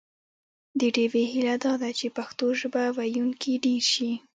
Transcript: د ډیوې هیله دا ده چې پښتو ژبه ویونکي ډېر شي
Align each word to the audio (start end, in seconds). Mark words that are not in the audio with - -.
د 0.79 0.81
ډیوې 0.95 1.23
هیله 1.33 1.55
دا 1.65 1.73
ده 1.81 1.89
چې 1.99 2.07
پښتو 2.17 2.45
ژبه 2.59 2.83
ویونکي 2.97 3.53
ډېر 3.65 3.83
شي 3.93 4.11